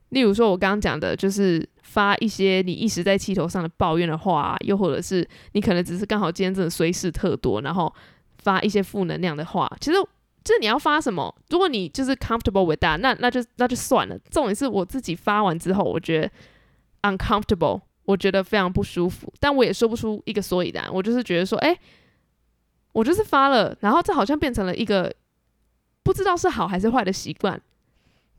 [0.09, 1.67] 例如说，我刚刚讲的就是。
[1.83, 7.93] 发一些你一时在气头上的抱怨的话，又或者是你可能只是刚好今天真的衰事特多，然后
[8.39, 9.71] 发一些负能量的话。
[9.79, 9.97] 其实，
[10.43, 14.17] 就你要发什么，如果你就是 comfortable with that，那那就那就算了。
[14.29, 16.31] 重点是我自己发完之后，我觉得
[17.03, 20.93] uncomfortable，我觉得非常不舒服，但我也说不出一个所以然。
[20.93, 21.77] 我就是觉得说，哎，
[22.91, 25.13] 我就是发了，然后这好像变成了一个
[26.03, 27.61] 不知道是好还是坏的习惯，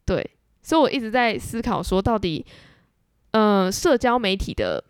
[0.04, 0.30] 对。
[0.62, 2.44] 所以我一直在思考说，到底，
[3.32, 4.82] 呃，社交媒体的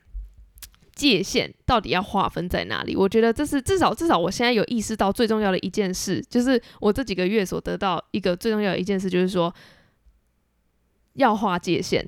[0.94, 2.94] 界限到底要划分在哪里？
[2.94, 9.54] 我觉得这是至少至少我现在有意识到最重要的一件事，就是我这几个月所得到一个最重要的一件事，就是说
[11.14, 12.04] 要划界限，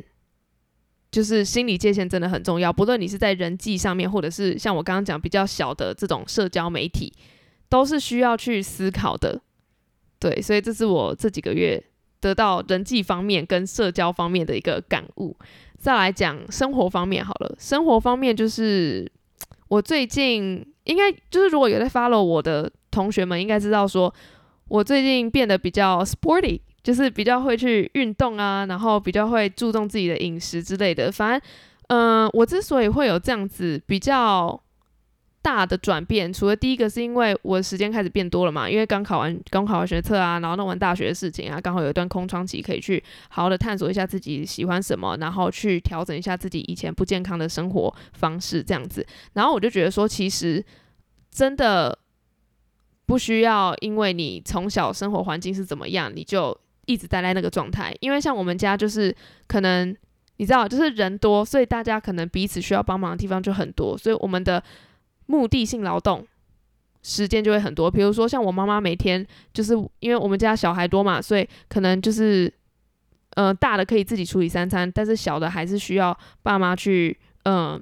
[1.10, 2.72] 就是心理界限真的很重要。
[2.72, 7.12] 不论你是在人际上面，或者是像我刚刚讲比较小的这种社交媒体，
[7.68, 9.40] 都是需要去思考的。
[10.18, 11.82] 对，所以这是我这几个月。
[12.18, 15.36] 得到人际方面跟社交方面的一个感悟，
[15.86, 17.54] 再来讲生活方面好了。
[17.60, 19.08] 生活方面就是
[19.68, 24.12] 我最近应该就是如果有在 follow 我的同学们，应该知道说
[24.66, 31.12] 我最近变得比较 sporty，就是比较会去运动啊，然后比较会注重自己的饮食之类的。
[31.12, 31.40] 反正，
[31.86, 34.60] 嗯，我之所以会有这样子比较。
[35.46, 49.06] 大的转变，除了第一个是因为我的时间开始变多了嘛，因为刚考完刚考完学测啊，然后弄完大学的事情啊，刚好有一段空窗期可以去好好的探索一下自己喜欢什么，然后去调整一下自己以前不健康的生活方式这样子。
[49.34, 50.60] 然后我就觉得说，其实
[51.30, 51.96] 真的
[53.06, 57.94] 不需要，因为你从小生活环境是怎么样，你就一直待在那个状态。
[58.00, 59.14] 因为像我们家就是
[59.46, 59.96] 可能
[60.38, 64.60] 你知道，就是人多，所以大家可能彼此需要帮忙的地方就很多，所以我们的。
[65.26, 66.26] 目的性劳动
[67.02, 72.52] 时间就会很多，比如说像我妈妈每天就是因为我们家小孩多嘛，所以可能就是
[73.34, 77.80] 呃大的可以自己处理三餐，但是小的还是需要爸妈去嗯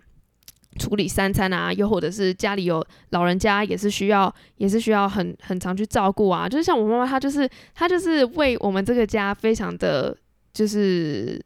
[0.79, 10.17] 处理三餐啊，又或者是家里有老人家也是需要也是需要很很常去照顾啊，就是像我妈妈她就是她就是为我们这个家非常的
[10.53, 11.43] 就是。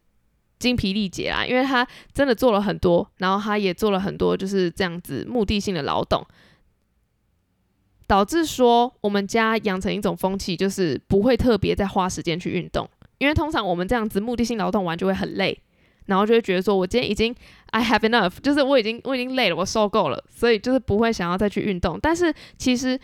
[0.59, 6.21] 精疲力竭啦，因为他真的做了很多，然后他也做了很多，就是这样子目的性的劳动，
[8.05, 15.57] 导致说我们家养成一种风气，就是不会特别再花时间去运动，因为通常我们这样子目的性劳动完就会很累，
[16.07, 17.33] 然后就会觉得说我今天已经
[17.67, 21.97] I have enough，就是我已经我已经累了，我受够了，所以就是不会想要再去运动。
[22.01, 22.99] 但是其实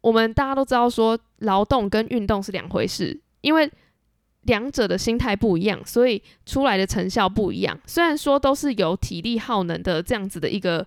[0.00, 3.68] 我们大家都知道说劳动跟运动是两回事，因为。
[4.44, 7.78] 两者的心态不一样，所以出来的成效不一样。
[7.86, 10.86] 虽然说都是有体力耗能的这样子的一个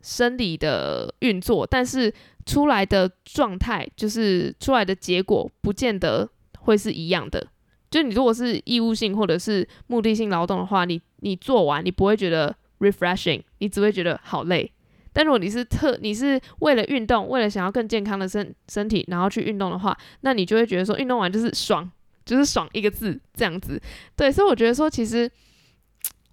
[0.00, 2.12] 生理的运作，但是
[2.46, 6.28] 出来的状态就是出来的结果不见得
[6.60, 7.46] 会是一样的。
[7.90, 14.70] 就你如果是义务性或者是目的性劳动的话，你你做完你不会觉得 refreshing，你只会觉得好累。
[15.12, 21.90] 但如果你是特你是为了运动，为了想要更健康的身身体，然后去运动的话，那你就会觉得说运动完就是爽。
[22.28, 23.80] 就是爽一个字这样子，
[24.14, 25.30] 对，所以我觉得说，其实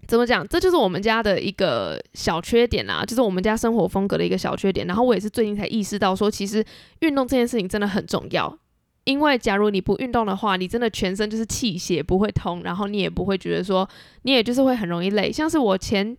[0.05, 4.85] 怎么讲，这就是我们家的一个小缺点啊，就是我们家生活风格的一个小缺点。
[4.85, 6.61] 然后我也是最近才意识到说，其实
[6.99, 8.59] 运动这件事情真的很重要，
[9.05, 13.87] 因为假如你不运动的话，你真的全身就是气血不会通，然后你也不会觉得说，
[14.23, 15.31] 你也就是会很容易累。
[15.31, 16.15] 像是我前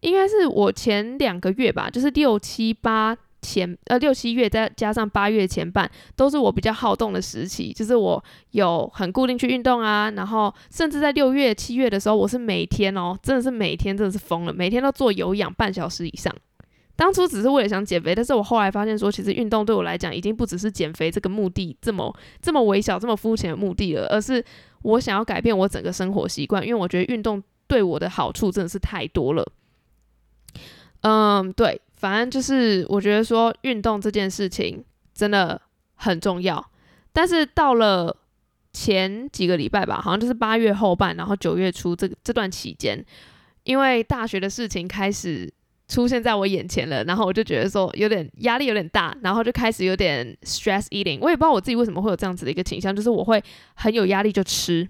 [0.00, 3.16] 应该是我前两个月吧，就是六七八。
[3.42, 16.34] 前呃六七月再加上八月前半都是我比较好动的时期，就是我有很固定去运动啊，然后甚至在六月七月的时候，我是每天哦，真的是每天真的是疯了，每天都做有氧半小时以上。
[16.96, 24.44] 当初只是为了想减肥，但是我后来发现说，其实运动对我来讲已经不只是减肥这个目的这么这么微小、这么肤浅的目的了，而是
[24.82, 29.50] 我想要改变我整个生活习惯，因为我觉得运动对我的好处真的是太多了。
[31.00, 31.80] 嗯，对。
[32.00, 34.82] 反正就是，我觉得说运动这件事情
[35.12, 35.60] 真的
[35.96, 36.64] 很重要。
[37.12, 38.16] 但是到了
[38.72, 43.04] 前几个礼拜吧，好像就是八月后半，然后九月初这这段期间，
[43.64, 45.52] 因为大学的事情开始
[45.88, 51.18] 出现在我眼前了，然后我就觉得说有点压力有点大，然后就开始有点 stress eating。
[51.20, 53.42] 我也不知道我自己为什么会有这样子的一个倾向，就是我会
[53.74, 54.88] 很有压力就吃。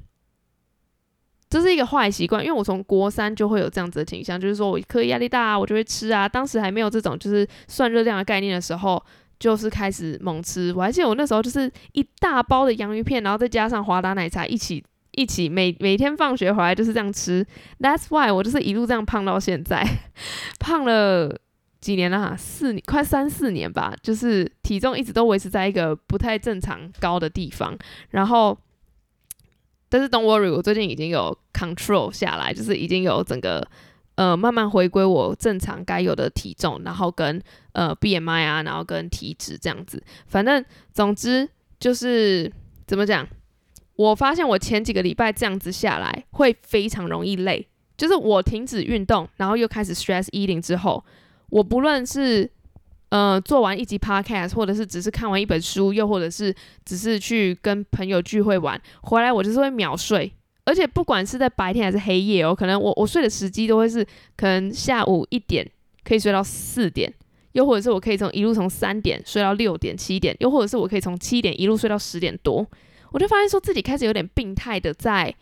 [1.51, 6.29] 这是一个坏习惯，因为我从国三就会有这样子的倾向，就是说我课业压力大啊，我就会吃啊。
[6.29, 9.05] 当时还没有这种就是算热量的概念的时候，
[9.41, 10.73] 就是开始猛吃。
[10.77, 17.45] 我还记得我那时候就是一大包的洋芋片，然后再加上华达奶茶一起一起每每天放学回来就是这样吃。
[17.81, 19.85] That's why 我就是一路这样胖到现在，
[20.61, 21.37] 胖了
[21.81, 27.77] 几年了哈，四年快三四年吧，就是体重一直都维持在一个不太正常高的地方，
[28.11, 28.57] 然后。
[29.91, 33.69] 但是 Don't worry，我最近已经有 control 下来，就是已经有整个
[34.15, 40.03] 呃慢慢回归我正常该有的体重，然后跟呃 BMI 啊，然后跟体脂这样子。
[40.27, 41.47] 反正总之
[41.79, 42.51] 就是
[42.87, 43.27] 怎么讲，
[43.97, 51.05] 我发现我前几个礼拜这样子下来会非常容易累，就是我停止运动，然后又开始 stress eating 之后，
[51.51, 52.49] 我不论是
[53.11, 60.33] 呃，做完一集 podcast，或者是只是看完一本书，又或者是只是去跟朋友聚会玩，回来我就是会秒睡，
[60.65, 65.69] 而而且不管是在白天还是黑夜哦，可能我我睡的时机都会是可能下午一点
[66.05, 67.13] 可以睡到四点，
[67.53, 72.65] 又或者是我可以从一路从三点睡到六点七点，又或者是我可以从七点一路睡到十点多，
[73.11, 75.35] 我就发现说自己开始有点病态的在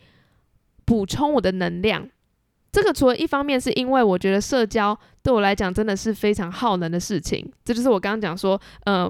[0.83, 2.09] 补充我的能量。
[2.71, 9.07] 这个除了一方面是因为我觉得社交对我来讲真的是非常耗能的事情，这就是我刚刚讲说，呃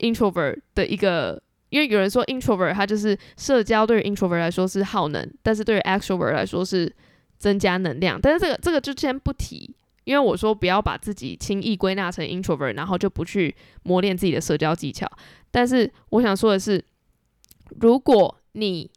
[0.00, 6.94] ，introvert 的一个，因为有人说 introvert 它就是社交对于 introvert 来说是耗能，但是对于 extrovert 来说是
[7.38, 8.20] 增加能量。
[8.20, 15.10] 但是这个这个就先不提，因为我说不要把自己轻易归纳成 introvert，然后就不去磨练自己的社交技巧。
[15.50, 16.84] 但是我想说的是，
[17.80, 18.90] 如果你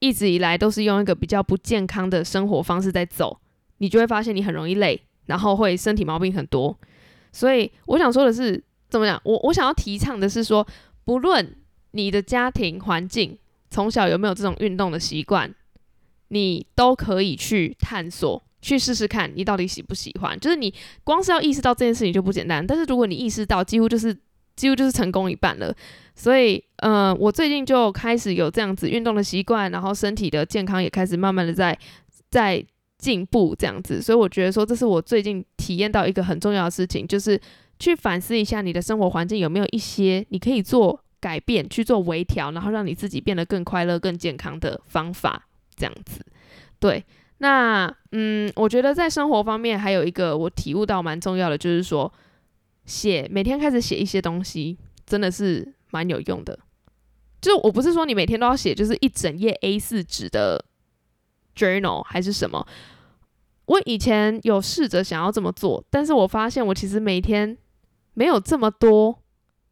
[0.00, 3.40] 一直以来都是用一个比较不健康的生活方式在走，
[3.78, 6.76] 你就会发现你很容易累，然后会身体毛病很多。
[7.32, 9.20] 所以我想说的是，怎么讲？
[9.24, 10.66] 我我想要提倡的是说，
[11.04, 11.56] 不论
[11.90, 13.38] 你的家庭环境
[13.70, 15.54] 从小有没有这种运动的习惯，
[16.28, 20.38] 你都可以去探索，去试试看，你到底喜不喜欢。
[20.38, 20.72] 就是你
[21.04, 24.16] 光是要意识到这件事情就不简单，但是如果你意识到，几乎就是
[24.54, 25.74] 几乎就是成功一半了。
[26.14, 31.78] 所以，嗯，我最近就开始有这样子运动的习惯，然后身体的健康也开始慢慢的在
[32.30, 32.64] 在
[33.06, 34.02] 进步，这样子。
[34.02, 37.40] 所以我觉得说，这是我最近体验到一个很重要的事情，就是
[37.78, 46.20] 去反思一下你的生活环境有没有一些你可以做改变、去做微调，然后让你自己变得更快乐、更健康的方法，这样子。
[46.80, 47.04] 对，
[47.38, 52.12] 那嗯，我觉得在生活方面还有一个我体悟到蛮重要的，就是说
[52.84, 55.72] 写每天开始写一些东西，真的是。
[55.92, 56.58] 蛮有用的，
[57.40, 60.62] 就我不是说你每天都要写，就是一整页 A 四纸的
[61.54, 62.66] journal 还是什么。
[63.66, 67.56] 我以前有试着想要这么做，但是我发现我其实每天
[68.14, 69.18] 没有这么多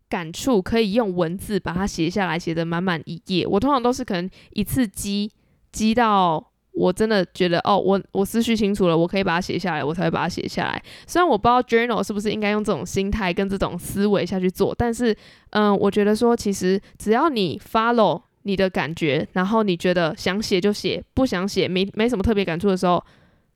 [0.08, 3.46] 感触可以用文字把它写下来，写的满满一页。
[3.46, 5.30] 我通常都是可能一次积
[5.72, 6.50] 积到。
[6.76, 10.82] 我真的觉得哦，我我思绪清楚了，我可以把它写下来，我才会把它写下来。
[11.06, 15.16] 虽然我不知道 journal 是不是应该用这种心态跟这种思维下去做，但是
[15.50, 23.00] 嗯，我觉得说其实只要你 follow 你的感觉，然后你觉得想写就写，不想写没没什么特别感触的时候，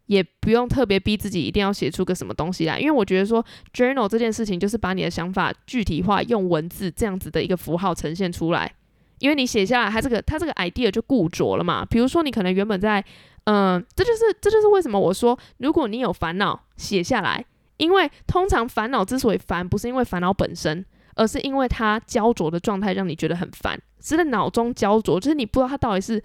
[0.08, 8.72] 也不用特别逼自己一定要写出个什么东西来，因为我觉得说 journal 这件事情就是把你的想法具体化，用文字这样子的一个符号呈现出来。
[9.18, 11.84] 因为你写下来，它这个它这个 idea 就固着了嘛。
[11.84, 13.04] 比如说，你可能原本在，
[13.44, 17.44] 嗯，这就是这就是为什么我说，如果你有烦恼写下来，
[17.76, 26.22] 因为通常烦恼之所以烦，不是因为烦恼本身，而是因为它焦灼的状态让你觉得很烦，是在脑中焦灼，就是你不知道它到底是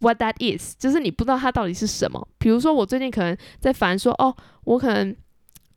[0.00, 2.28] what that is，就是你不知道它到底是什么。
[2.38, 4.34] 比如说，我最近可能在烦说，哦，
[4.64, 5.14] 我可能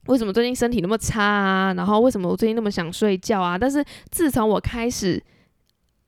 [0.07, 1.73] 为什么最近身体那么差啊？
[1.75, 3.57] 然后为什么我最近那么想睡觉啊？
[3.57, 5.23] 但是自从我开始。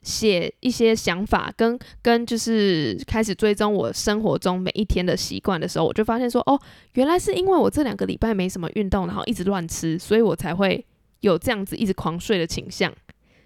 [0.06, 6.62] 写一些想法，跟跟就是开始追踪我生活中每一天的习惯的时候，我就发现说，哦，
[6.94, 10.86] 原来是因为我这两个礼拜没什么运动，然后一直乱吃，所以我才会
[11.22, 12.94] 有这样子一直狂睡的倾向。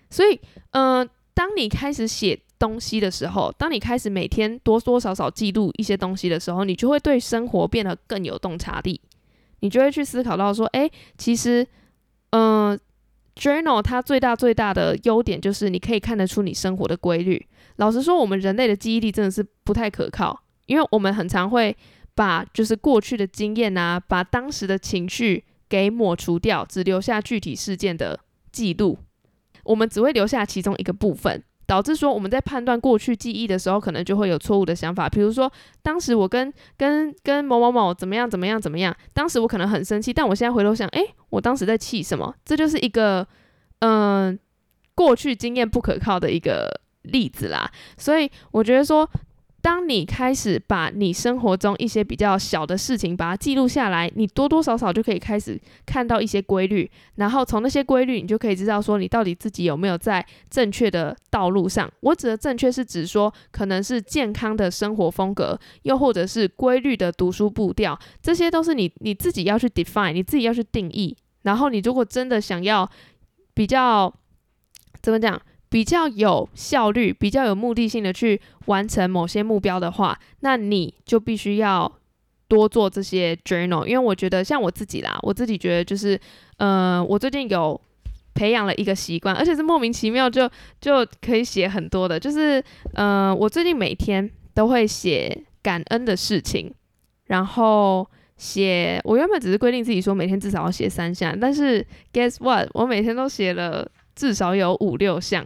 [0.09, 0.37] 所以，
[0.71, 8.99] 呃，当你开始写东西的时候，当你开始每天多多少少记录一些东西的时候，你就会对生活变得更有洞察力，
[9.61, 11.65] 你就会去思考到说，哎，其实，
[12.31, 12.79] 嗯。
[13.35, 17.47] Journal 它最大最大的优点就是你可以看得出你生活的规律。
[17.77, 21.73] 老实说，我们人类的记忆力真的是不太可靠，因为我们很常会
[22.13, 28.19] 把就是过去的经验啊，把当时的情绪给抹除掉，只留下具体事件的
[28.51, 28.97] 记录。
[29.63, 31.41] 我们只会留下其中一个部分。
[31.69, 35.07] 导致说我们在判断过去记忆的时候，可能就会有错误的想法。
[35.07, 35.51] 比如说，
[35.83, 42.33] 当时我跟跟跟某某某怎么样怎么样怎么样，当时我可能很生气，但我现在回头想，诶，我当时在气什么？
[42.43, 43.27] 这就是一个
[43.81, 44.37] 嗯
[44.95, 47.71] 过去经验不可靠的一个例子啦。
[47.97, 49.07] 所以我觉得说。
[49.61, 61.91] 当你开始把你生活中一些比较小的事情把它记录下来，你多多少少就可以开始看到一些规律，然后从那些规律，你就可以知道说你到底自己有没有在正确的道路上。
[62.01, 71.15] 我指的正确是指说，可能是健康的生活风格，又或者是规律的读书步调，这些都是你你自己要去 define，你自己要去定义。
[71.43, 72.89] 然后你如果真的想要
[73.53, 74.13] 比较
[75.01, 75.39] 怎么讲？
[75.69, 81.91] 比较有效率、比较有目的性的去完成某些目标的话，那你就必须要
[82.47, 83.85] 多做这些 journal。
[83.85, 86.19] 因为我觉得，像我自己啦，我自己觉得就是，
[86.57, 87.79] 呃，我最近有
[88.33, 90.49] 培养了一个习惯，而且是莫名其妙就
[90.81, 92.63] 就可以写很多的，就是，
[92.93, 96.73] 呃，我最近每天都会写感恩的事情，
[97.25, 98.99] 然后写。
[99.03, 105.45] 我原本只是规定自己说每天至少要写三项，但是 guess what，我每天都写了至少有五六项。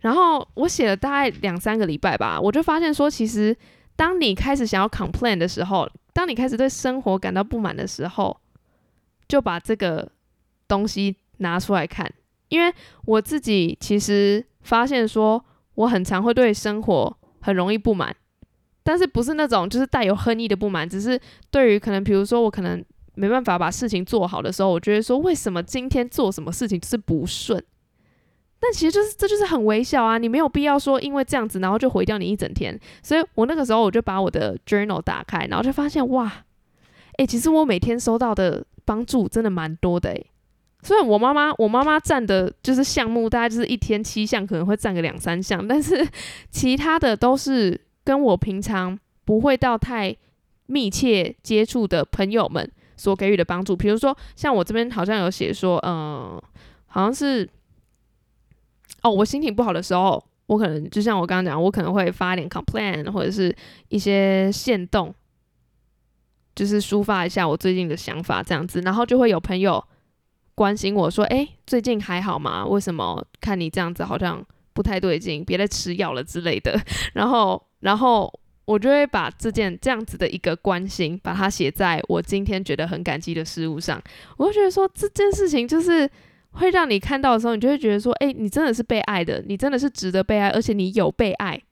[0.00, 3.56] 然后我写了大概两三个礼拜吧，我就发现说，其实
[3.96, 8.36] 当你开始想要 complain 的时候，当你开始对生活感到不满的时候，
[9.26, 10.10] 就把这个
[10.68, 12.08] 东西拿出来看。
[12.48, 12.72] 因为
[13.04, 15.44] 我自己其实发现说，
[15.74, 18.14] 我很常会对生活很容易不满，
[18.82, 21.20] 但是不是那种就是带有恨意的不满，只是
[21.50, 22.82] 对于可能比如说我可能
[23.16, 27.62] 没办法把事情做好的时候，我觉得说为什么今天做什么事情是不顺。
[28.60, 32.76] 但其实就是这就是很微小啊，你没有必要说因为这样子，然后就毁掉你一整天。
[33.04, 36.44] 所以我那个时候我就把我的 journal 打开，然后就发现哇，
[37.18, 40.26] 诶，其实我每天收到的帮助真的蛮多的诶。
[40.82, 46.04] 虽然我妈妈我妈妈占的就是项目大概就是一天七项，可能会占个两三项，但是
[46.50, 50.16] 其他的都是跟我平常不会到太
[50.66, 53.76] 密切接触的朋友们所给予的帮助。
[53.76, 56.42] 比如说像我这边好像有写说，嗯，
[56.86, 57.48] 好像是。
[59.10, 63.54] 我心情不好的时候，我可能就像我刚刚讲，我可能会发一点 complain 或者是
[63.88, 65.14] 一些线动，
[66.54, 69.84] 就是抒发一下我最近的想法这样子，然后就会有朋友
[70.54, 72.64] 关心我说：“哎，最近还好吗？
[72.66, 75.44] 为什么看你这样子好像不太对劲？
[75.44, 76.80] 别再吃药了之类的。
[77.12, 78.32] ”然后，然后
[78.64, 84.02] 我就会把这件这样子的一个关心，把它写在我今天觉得很感激的事物上。
[84.38, 86.10] 我就觉得说这件事情就是。
[86.52, 91.62] 会让你看到的时候，你就会觉得说：“哎，你真的是被爱的，你真的是值得被爱，而且你有被爱，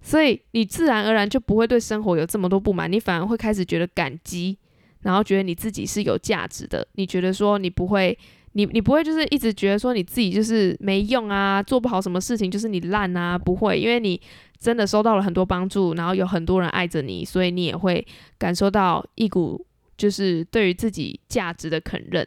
[0.00, 4.56] 所以你自然而然就不会对生活有这么多不满，你反而会开始觉得感激，
[5.00, 6.86] 然后觉得你自己是有价值的。
[6.94, 8.16] 你觉得说你不会，
[8.52, 14.18] 你你不会就是一直觉得说你自己就是没用啊，做不好什么事情就是你烂啊，不会，因为你
[14.58, 18.06] 真的收到了很多帮助，然后有很多人爱着你，所以你也会
[18.38, 19.66] 感受到一股
[19.98, 22.26] 就是对于自己价值的肯认。”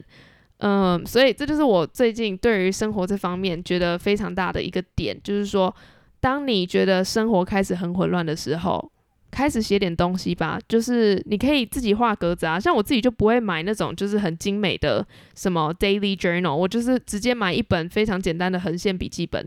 [0.66, 5.74] 嗯，所以这就是我最近对于生活这方面觉得非常大的一个点，就是说，
[6.20, 8.90] 当你觉得生活开始很混乱的时候，
[9.30, 10.58] 开始写点东西吧。
[10.66, 19.46] 就是你可以自己画格子啊，像我自己就不会买那种就是很精美的什么 daily journal，我就是直接买一本非常简单的横线笔记本，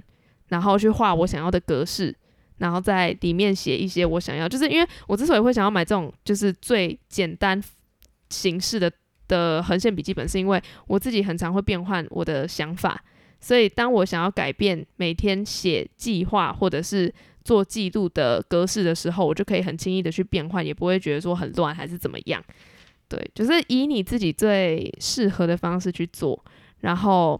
[0.50, 2.16] 然后去画我想要的格式，
[2.60, 4.48] 然后在里面写一些我想要。
[4.48, 7.60] 就是因为我之所以会想要买这种就是最简单
[8.30, 8.92] 形式的。
[9.28, 13.02] 的横线笔记本是因为我自己很常会变换我的想法，
[13.40, 17.14] 所以当我想要改变每天写计划或者是
[17.44, 22.44] 做记录的格式的时候，我就可以很轻易的去变换，也不会觉得说很乱还是怎么样。
[23.08, 26.44] 对，就是以你自己最适合的方式去做，
[26.80, 27.40] 然后。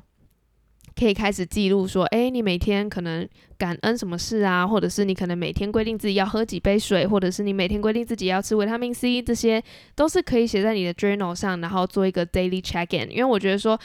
[0.98, 4.66] 可以开始记录说，哎，你每天可能感恩什么事啊？
[4.66, 13.12] 或者是你可能每天规定自己要喝几杯水，或者是你每天规定自己要吃维他命 C，这些都是可以写在你的 journal 上，然后做一个 daily check in。
[13.12, 13.80] 因为我觉得说，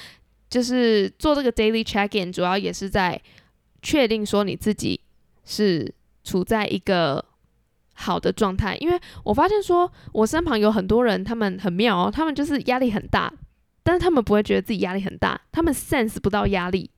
[0.49, 3.21] 就是做这个 daily check in，主要也是在
[3.83, 4.99] 确定说你自己
[5.45, 5.93] 是
[6.25, 7.23] 处在一个
[7.93, 8.75] 好的状态。
[8.81, 13.31] 因为我发现说，我身旁有很多人，他们很妙哦，他们就是压力很大，
[13.83, 16.89] 但是他们不会觉得自己压力很大，他们 sense 不到压力。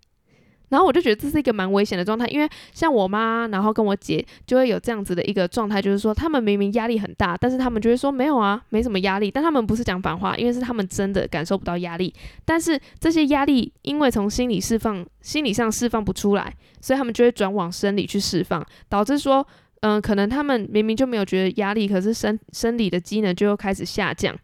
[0.70, 9.30] 然后我就觉得这是一个蛮危险的状态，因为像我妈，然后跟我姐就会有这样子的一个状态，就是说他们明明压力很大，但是他们就会说没有啊，没什么压力。
[9.30, 12.12] 但他们不是讲反话，因为是他们真的感受不到压力。
[12.44, 19.46] 但是这些压力因为从心理释放、心理上释放不出来，所以他们就会转往生理去释放，导致说，
[19.80, 24.34] 嗯，可能他们明明就没有觉得压力，可是生生理的机能就又开始下降，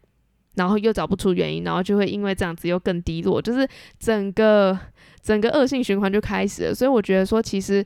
[0.54, 3.66] 然后又找不出原因，然后就会因为这样子又更低落，就是
[3.98, 4.78] 整个。
[5.22, 7.84] 整个恶性循环就开始了，所以我觉得说，其实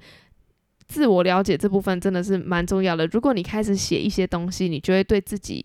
[0.87, 3.07] 自我了解这部分真的是蛮重要的。
[3.09, 5.65] 如果你开始写一些东西，你就会对自己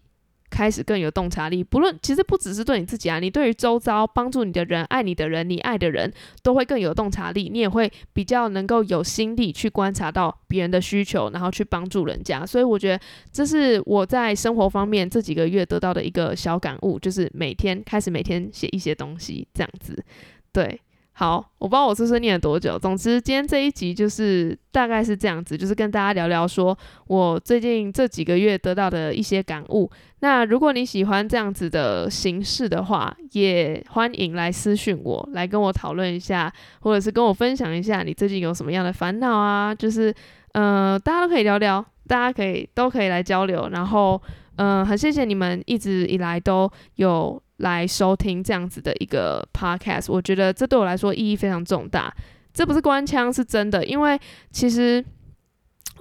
[0.50, 1.64] 开始更有洞察力。
[1.64, 6.12] 不论其实不只是对你自己啊，你对于周遭帮助你的人、爱你的人、你爱的人
[6.42, 7.50] 都会更有洞察力。
[7.52, 12.46] 你也会比较能够有心力去观察到别人的需求，然后去帮助人家。
[12.46, 20.04] 所以我觉得这是我在生活方面这几个月得到的一个小感悟，就是每天开始每天写一些东西，这样子，
[20.52, 20.80] 对。
[21.20, 22.80] 好，我不知道我是不是念了多久。
[22.80, 29.92] 总之，今天这一集就是大概是这样子，就是跟大家聊聊说我最近这几个月得到的一些感悟。
[30.22, 36.50] 那如果你喜欢这样子的形式的话，也欢迎来私讯我，来跟我讨论一下，
[36.80, 39.76] 或者是跟我分享一下你最近有什么样的烦恼啊？
[39.76, 40.16] 就是，
[40.54, 43.68] 呃，大家都可以聊聊，大家可以都可以来交流。
[43.74, 44.22] 然后，
[44.56, 47.44] 嗯，很谢谢你们一直以来都有。
[47.60, 52.14] 来收听这样子的一个 podcast，我觉得这对我来说意义非常重大。
[52.54, 53.86] 这不是官腔，是真的。
[53.86, 54.20] 因为
[54.52, 55.04] 其实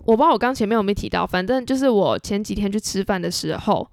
[0.05, 3.89] 我不知道我刚前面有没有提到，反正就是我前几天去吃饭的时候，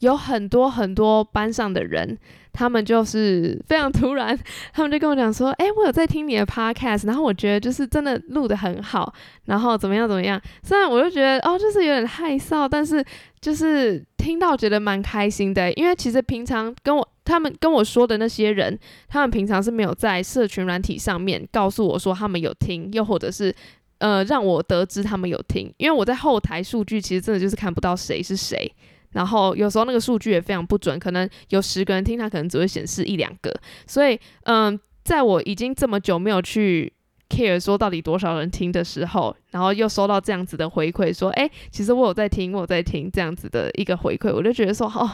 [0.00, 2.18] 有很多很多班上的人，
[2.52, 4.36] 他们就是非常突然，
[4.74, 9.14] 他们就跟我讲说：“哎，我有在听你的 podcast，然后我觉得就是真的录的很好，
[9.44, 13.02] 然后怎么样怎么样。”虽然我就觉得哦，就是有点害臊，但是
[13.40, 23.54] 就是听到觉得蛮开心的，因为其实平常跟我他们跟我说的那些人，他们平常是没有在社群软体上面告诉我说他们有听，又或者是。
[23.98, 28.68] 呃，让我得知他们有听，因为我在后台数据其实真的就是看不到谁是谁，
[29.12, 33.54] 然后有时候那个数据也非常不准，可能有十个人听，他可能只会显示一两个，
[33.86, 36.92] 所以，嗯，在我已经这么久没有去
[37.32, 45.10] care 说到底多少人听的时候，然后又收到这样子的回馈，说，哎，其实我有在听，我有在听这样子的一个回馈，我就觉得说，哦，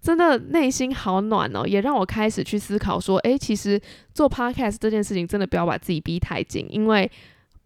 [0.00, 3.78] 真的内心好暖哦，也让我开始去思考说，哎，其实
[4.14, 7.10] 做 podcast 这件事情真的不要把自己逼太紧，因为。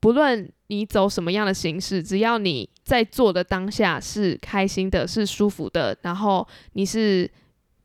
[0.02, 7.30] 不论你走什么样的形式，只要你在做的当下是开心的、是舒服的，然后你是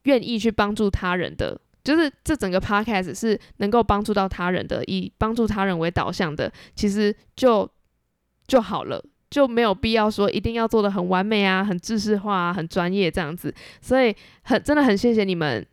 [0.05, 7.69] 愿意去帮助他人的，就是这整个 podcast 是能够帮助到他人的，以帮助他人为导向的，其实就
[8.45, 13.53] 就好了，就没有必要说一定要做的很完美啊、很知识化啊、很专业这样子。
[13.81, 14.13] 所以
[14.43, 15.65] 很真的很谢谢你们。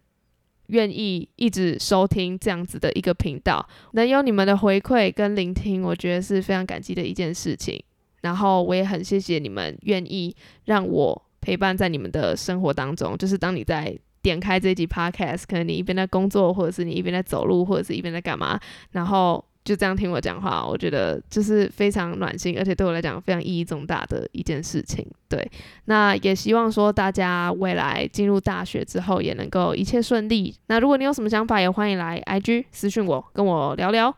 [0.68, 7.78] 愿意一直收听这样子的一个频道，能有你们的回馈跟聆听，我觉得是非常感激的一件事情。
[8.22, 10.34] 然后我也很谢谢你们愿意
[10.64, 13.94] 让我陪伴在你们的生活当中，就是当你在
[14.24, 18.58] 点开这集 podcast，可能你一边在工作，或者是你一边在走路，或者是一边在干嘛，
[18.90, 19.44] 然后。
[19.64, 25.02] 就这样听我讲话，我觉得就是非常暖心，而且对我来讲非常意义重大的一件事情。
[25.26, 25.50] 对，
[25.86, 30.54] 那也希望说大家未来进入大学之后也能够一切顺利。
[30.66, 34.14] 那如果你有什么想法，也欢迎来 IG 私讯我，跟我聊聊。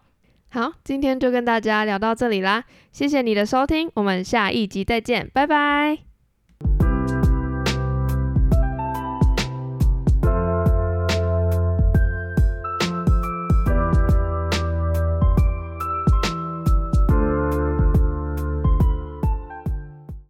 [0.48, 6.15] 好，今天就跟大家聊到这里啦，谢谢你的收听，我们下一集再见，拜拜。